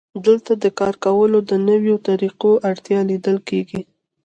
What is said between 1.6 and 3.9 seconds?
نویو طریقو اړتیا لیدل کېږي